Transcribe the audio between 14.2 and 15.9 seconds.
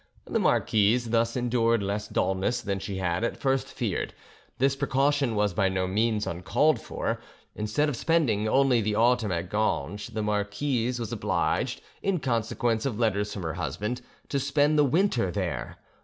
to spend the winter there.